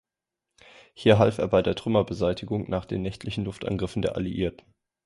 Hier 0.95 1.19
half 1.19 1.37
er 1.37 1.47
bei 1.47 1.61
der 1.61 1.75
Trümmerbeseitigung 1.75 2.67
nach 2.67 2.85
den 2.85 3.03
nächtlichen 3.03 3.45
Luftangriffen 3.45 4.01
der 4.01 4.15
Alliierten. 4.15 4.65